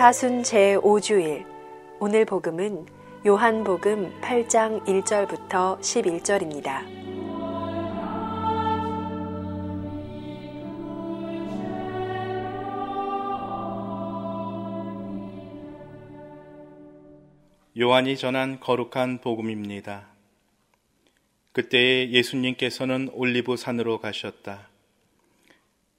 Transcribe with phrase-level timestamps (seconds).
[0.00, 1.44] 사순 제5주일
[1.98, 2.86] 오늘 복음은
[3.26, 6.86] 요한복음 8장 1절부터 11절입니다.
[17.78, 20.08] 요한이 전한 거룩한 복음입니다.
[21.52, 24.70] 그때에 예수님께서는 올리브 산으로 가셨다.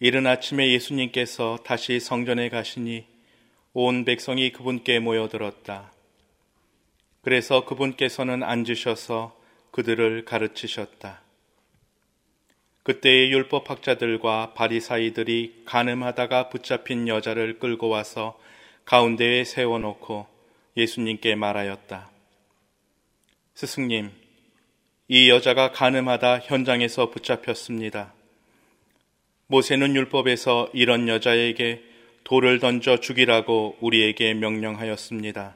[0.00, 3.15] 이른 아침에 예수님께서 다시 성전에 가시니
[3.78, 5.92] 온 백성이 그분께 모여들었다.
[7.20, 9.38] 그래서 그분께서는 앉으셔서
[9.70, 11.20] 그들을 가르치셨다.
[12.84, 18.40] 그때의 율법학자들과 바리사이들이 가늠하다가 붙잡힌 여자를 끌고 와서
[18.86, 20.26] 가운데에 세워놓고
[20.78, 22.10] 예수님께 말하였다.
[23.56, 24.10] 스승님,
[25.08, 28.14] 이 여자가 가늠하다 현장에서 붙잡혔습니다.
[29.48, 31.85] 모세는 율법에서 이런 여자에게
[32.26, 35.54] 돌을 던져 죽이라고 우리에게 명령하였습니다.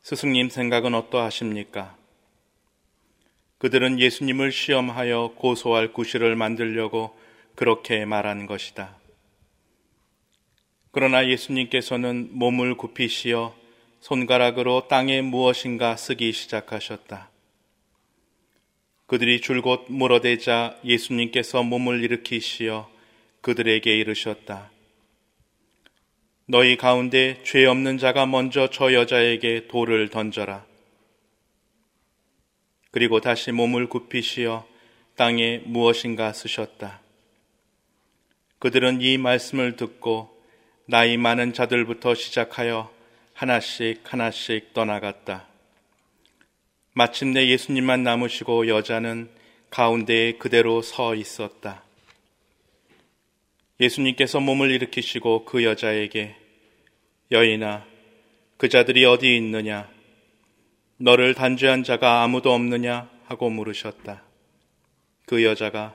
[0.00, 1.94] 스승님 생각은 어떠하십니까?
[3.58, 7.14] 그들은 예수님을 시험하여 고소할 구실을 만들려고
[7.54, 8.96] 그렇게 말한 것이다.
[10.90, 13.54] 그러나 예수님께서는 몸을 굽히시어
[14.00, 17.28] 손가락으로 땅에 무엇인가 쓰기 시작하셨다.
[19.06, 22.90] 그들이 줄곧 물어대자 예수님께서 몸을 일으키시어
[23.42, 24.70] 그들에게 이르셨다.
[26.50, 30.64] 너희 가운데 죄 없는 자가 먼저 저 여자에게 돌을 던져라.
[32.90, 34.66] 그리고 다시 몸을 굽히시어
[35.14, 37.02] 땅에 무엇인가 쓰셨다.
[38.60, 40.42] 그들은 이 말씀을 듣고
[40.86, 42.90] 나이 많은 자들부터 시작하여
[43.34, 45.46] 하나씩 하나씩 떠나갔다.
[46.94, 49.28] 마침내 예수님만 남으시고 여자는
[49.68, 51.82] 가운데에 그대로 서 있었다.
[53.80, 56.34] 예수님께서 몸을 일으키시고 그 여자에게
[57.30, 57.86] 여인아,
[58.56, 59.88] 그 자들이 어디 있느냐?
[60.96, 63.08] 너를 단죄한 자가 아무도 없느냐?
[63.26, 64.24] 하고 물으셨다.
[65.26, 65.94] 그 여자가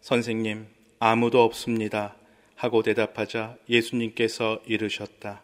[0.00, 0.66] 선생님,
[0.98, 2.16] 아무도 없습니다.
[2.56, 5.42] 하고 대답하자 예수님께서 이르셨다.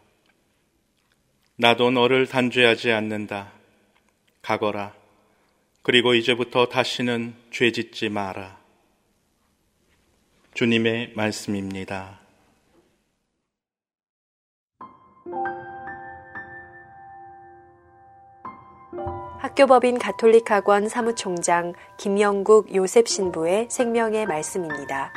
[1.55, 3.53] 나도 너를 단죄하지 않는다.
[4.41, 4.95] 가거라.
[5.81, 8.60] 그리고 이제부터 다시는 죄 짓지 마라.
[10.61, 12.19] 주님의 말씀입니다.
[19.39, 25.11] 학교법인 가톨릭학원 사무총장 김영국 요셉 신부의 생명의 말씀입니다.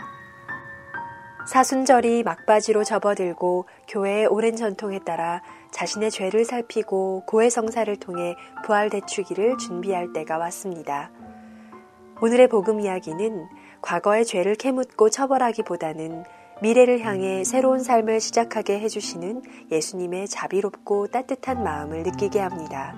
[1.46, 8.34] 사순절이 막바지로 접어들고 교회의 오랜 전통에 따라 자신의 죄를 살피고 고해성사를 통해
[8.64, 11.10] 부활 대축기를 준비할 때가 왔습니다.
[12.22, 13.46] 오늘의 복음 이야기는
[13.84, 16.24] 과거의 죄를 캐묻고 처벌하기보다는
[16.62, 22.94] 미래를 향해 새로운 삶을 시작하게 해주시는 예수님의 자비롭고 따뜻한 마음을 느끼게 합니다.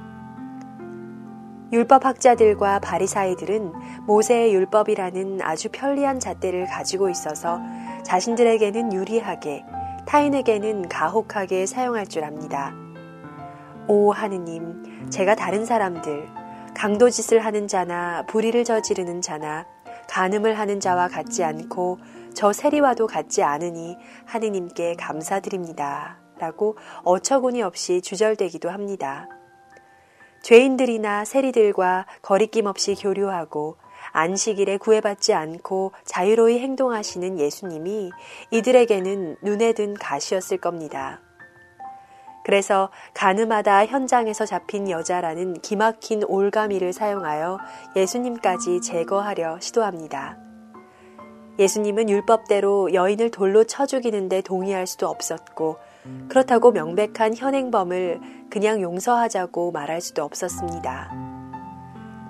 [1.72, 3.72] 율법학자들과 바리사이들은
[4.06, 7.58] 모세의 율법이라는 아주 편리한 잣대를 가지고 있어서
[8.04, 9.64] 자신들에게는 유리하게
[10.06, 12.72] 타인에게는 가혹하게 사용할 줄 압니다.
[13.88, 16.28] 오 하느님, 제가 다른 사람들,
[16.76, 19.66] 강도짓을 하는 자나 불의를 저지르는 자나
[20.09, 21.99] 간음을 하는 자와 같지 않고
[22.34, 26.19] 저 세리와도 같지 않으니 하느님께 감사드립니다.
[26.39, 29.28] 라고 어처구니 없이 주절되기도 합니다.
[30.43, 33.77] 죄인들이나 세리들과 거리낌 없이 교류하고
[34.12, 38.12] 안식일에 구애받지 않고 자유로이 행동하시는 예수님이
[38.50, 41.21] 이들에게는 눈에 든 가시였을 겁니다.
[42.46, 47.58] 그래서 가늠하다 현장에서 잡힌 여자라는 기막힌 올가미를 사용하여
[47.96, 50.36] 예수님까지 제거하려 시도합니다.
[51.58, 55.78] 예수님은 율법대로 여인을 돌로 쳐 죽이는데 동의할 수도 없었고
[56.28, 61.10] 그렇다고 명백한 현행범을 그냥 용서하자고 말할 수도 없었습니다.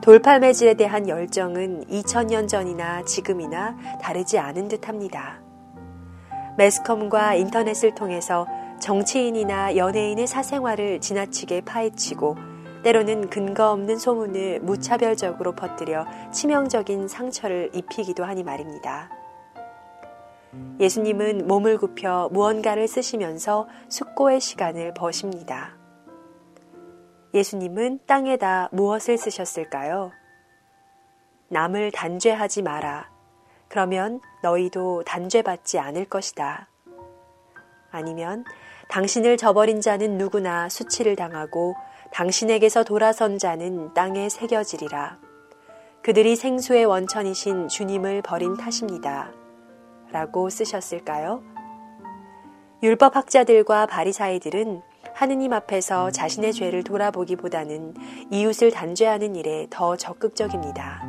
[0.00, 5.42] 돌팔매질에 대한 열정은 2000년 전이나 지금이나 다르지 않은 듯 합니다.
[6.56, 8.46] 매스컴과 인터넷을 통해서
[8.81, 12.37] 정치인이나 연예인의 사생활을 지나치게 파헤치고
[12.82, 19.11] 때로는 근거 없는 소문을 무차별적으로 퍼뜨려 치명적인 상처를 입히기도 하니 말입니다.
[20.78, 25.76] 예수님은 몸을 굽혀 무언가를 쓰시면서 숙고의 시간을 버십니다.
[27.34, 30.12] 예수님은 땅에다 무엇을 쓰셨을까요?
[31.49, 33.11] 남을 단죄하지 마라.
[33.69, 36.69] 그러면 너희도 단죄받지 않을 것이다.
[37.90, 38.44] 아니면
[38.88, 41.74] 당신을 저버린 자는 누구나 수치를 당하고
[42.12, 45.18] 당신에게서 돌아선 자는 땅에 새겨지리라.
[46.02, 49.32] 그들이 생수의 원천이신 주님을 버린 탓입니다.
[50.12, 51.42] 라고 쓰셨을까요?
[52.82, 54.82] 율법학자들과 바리사이들은
[55.14, 57.94] 하느님 앞에서 자신의 죄를 돌아보기보다는
[58.30, 61.02] 이웃을 단죄하는 일에 더 적극적입니다.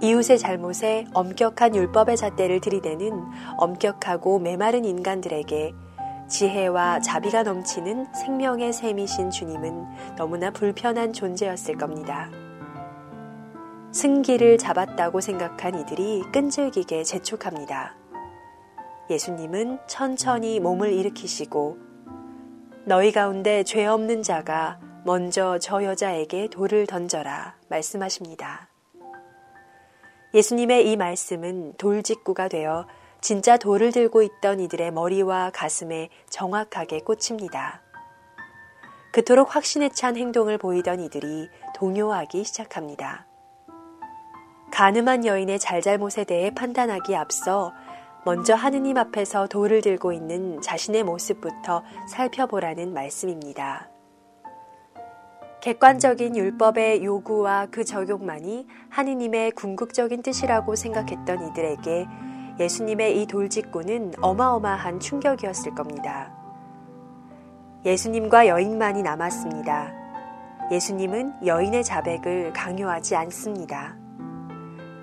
[0.00, 3.12] 이웃의 잘못에 엄격한 율법의 잣대를 들이대는
[3.58, 5.74] 엄격하고 메마른 인간들에게
[6.28, 12.30] 지혜와 자비가 넘치는 생명의 샘이신 주님은 너무나 불편한 존재였을 겁니다.
[13.92, 17.94] 승기를 잡았다고 생각한 이들이 끈질기게 재촉합니다.
[19.10, 21.76] 예수님은 천천히 몸을 일으키시고
[22.84, 28.68] 너희 가운데 죄 없는 자가 먼저 저 여자에게 돌을 던져라 말씀하십니다.
[30.34, 32.86] 예수님의 이 말씀은 돌직구가 되어
[33.22, 37.80] 진짜 돌을 들고 있던 이들의 머리와 가슴에 정확하게 꽂힙니다.
[39.12, 43.26] 그토록 확신에 찬 행동을 보이던 이들이 동요하기 시작합니다.
[44.72, 47.72] 가늠한 여인의 잘잘못에 대해 판단하기 앞서
[48.24, 53.88] 먼저 하느님 앞에서 돌을 들고 있는 자신의 모습부터 살펴보라는 말씀입니다.
[55.60, 62.06] 객관적인 율법의 요구와 그 적용만이 하느님의 궁극적인 뜻이라고 생각했던 이들에게
[62.60, 66.32] 예수님의 이 돌직구는 어마어마한 충격이었을 겁니다.
[67.84, 69.92] 예수님과 여인만이 남았습니다.
[70.70, 73.96] 예수님은 여인의 자백을 강요하지 않습니다.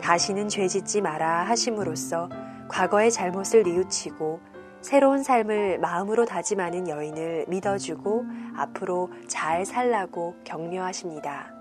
[0.01, 2.29] 다시는 죄 짓지 마라 하심으로써
[2.69, 4.39] 과거의 잘못을 뉘우치고
[4.81, 8.25] 새로운 삶을 마음으로 다짐하는 여인을 믿어주고
[8.55, 11.58] 앞으로 잘 살라고 격려하십니다.